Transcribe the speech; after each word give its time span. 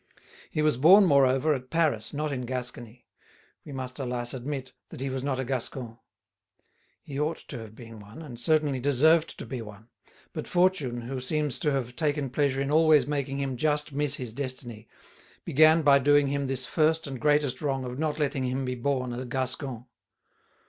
He 0.49 0.63
was 0.63 0.77
born, 0.77 1.05
moreover, 1.05 1.53
at 1.53 1.69
Paris, 1.69 2.11
not 2.11 2.31
in 2.31 2.47
Gascony; 2.47 3.05
we 3.63 3.71
must, 3.71 3.99
alas, 3.99 4.33
admit 4.33 4.73
that 4.89 4.99
he 4.99 5.11
was 5.11 5.21
not 5.23 5.39
a 5.39 5.45
Gascon. 5.45 5.99
He 7.03 7.19
ought 7.19 7.37
to 7.49 7.59
have 7.59 7.75
been 7.75 7.99
one, 7.99 8.27
he 8.27 8.35
certainly 8.35 8.79
deserved 8.79 9.37
to 9.37 9.45
be 9.45 9.61
one. 9.61 9.89
But 10.33 10.47
Fortune, 10.47 11.01
who 11.01 11.21
seems 11.21 11.59
to 11.59 11.71
have 11.73 11.95
taken 11.95 12.31
pleasure 12.31 12.61
in 12.61 12.71
always 12.71 13.05
making 13.05 13.37
him 13.37 13.57
just 13.57 13.91
miss 13.93 14.15
his 14.15 14.33
destiny, 14.33 14.87
began 15.45 15.83
by 15.83 15.99
doing 15.99 16.29
him 16.29 16.47
this 16.47 16.65
first 16.65 17.05
and 17.05 17.21
greatest 17.21 17.61
wrong 17.61 17.85
of 17.85 17.99
not 17.99 18.17
letting 18.17 18.45
him 18.45 18.65
be 18.65 18.73
born 18.73 19.13
a 19.13 19.23
Gascon. 19.23 19.85